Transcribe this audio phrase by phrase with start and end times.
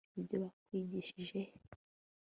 [0.19, 1.43] ibyo bakwigishije he